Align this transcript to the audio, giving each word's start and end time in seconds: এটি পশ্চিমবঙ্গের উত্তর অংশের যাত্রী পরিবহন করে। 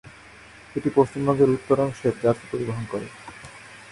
এটি 0.75 0.89
পশ্চিমবঙ্গের 0.97 1.49
উত্তর 1.49 1.77
অংশের 1.85 2.15
যাত্রী 2.23 2.45
পরিবহন 2.51 2.85
করে। 2.91 3.07